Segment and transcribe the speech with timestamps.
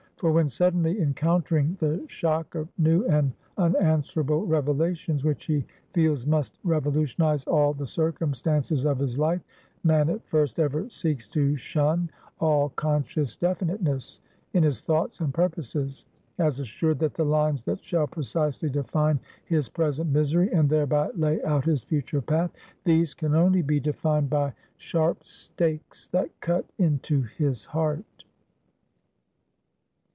[0.21, 6.59] For, when suddenly encountering the shock of new and unanswerable revelations, which he feels must
[6.63, 9.41] revolutionize all the circumstances of his life,
[9.83, 14.19] man, at first, ever seeks to shun all conscious definitiveness
[14.53, 16.05] in his thoughts and purposes;
[16.37, 21.41] as assured, that the lines that shall precisely define his present misery, and thereby lay
[21.41, 22.51] out his future path;
[22.83, 28.03] these can only be defined by sharp stakes that cut into his heart.